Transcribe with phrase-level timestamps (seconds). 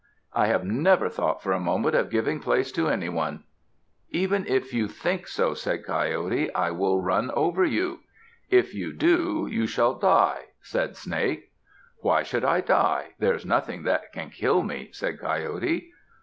[0.33, 3.43] I have never thought for a moment of giving place to anyone!"
[4.09, 7.99] "Even if you think so," said Coyote, "I will run over you."
[8.49, 11.51] "If you do so, you shall die," said Snake.
[11.99, 13.09] "Why should I die?
[13.19, 15.91] There is nothing that can kill me," said Coyote.